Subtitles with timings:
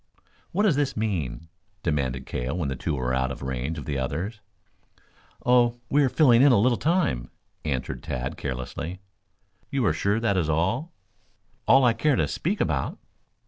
[0.51, 1.47] "What does this mean?"
[1.83, 4.41] demanded Cale when the two were out of range of the others.
[5.45, 7.29] "Oh, we are filling in a little time,"
[7.63, 8.99] answered Tad carelessly.
[9.69, 10.91] "You are sure that is all?"
[11.67, 12.97] "All I care to speak about."